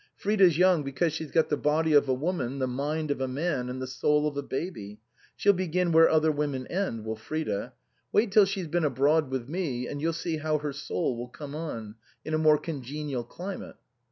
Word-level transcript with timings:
Frida's 0.15 0.57
young 0.57 0.81
because 0.81 1.13
she's 1.13 1.29
got 1.29 1.49
the 1.49 1.55
body 1.57 1.93
of 1.93 2.09
a 2.09 2.13
woman, 2.15 2.57
the 2.57 2.65
mind 2.65 3.11
of 3.11 3.21
a 3.21 3.27
man, 3.27 3.69
and 3.69 3.79
the 3.79 3.85
soul 3.85 4.27
of 4.27 4.35
a 4.35 4.41
baby. 4.41 4.99
She'll 5.35 5.53
begin 5.53 5.91
where 5.91 6.09
other 6.09 6.31
women 6.31 6.65
end, 6.65 7.05
will 7.05 7.15
Frida. 7.15 7.73
Wait 8.11 8.31
till 8.31 8.45
she's 8.45 8.65
been 8.67 8.83
abroad 8.83 9.29
with 9.29 9.47
me, 9.47 9.87
and 9.87 10.01
you'll 10.01 10.13
see 10.13 10.37
how 10.37 10.57
her 10.57 10.73
soul 10.73 11.15
will 11.15 11.27
come 11.29 11.53
on, 11.53 11.93
in 12.25 12.33
a 12.33 12.39
more 12.39 12.57
congenial 12.57 13.23
climate." 13.23 13.75